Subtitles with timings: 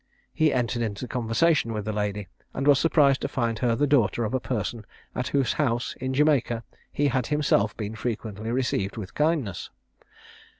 [0.33, 4.23] He entered into conversation with the lady, and was surprised to find her the daughter
[4.25, 9.13] of a person at whose house, in Jamaica, he had himself been frequently received with
[9.13, 9.69] kindness.